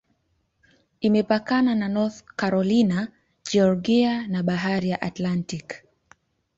[1.01, 3.11] Imepakana na North Carolina,
[3.51, 5.75] Georgia na Bahari ya Atlantiki.